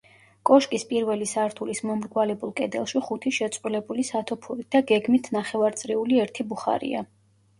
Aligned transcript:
კოშკის 0.49 0.83
პირველი 0.91 1.25
სართულის 1.31 1.81
მომრგვალებულ 1.89 2.53
კედელში 2.61 3.01
ხუთი 3.09 3.33
შეწყვილებული 3.39 4.05
სათოფური 4.09 4.67
და 4.77 4.81
გეგმით 4.93 5.29
ნახევარწრიული 5.39 6.21
ერთი 6.25 6.47
ბუხარია. 6.55 7.05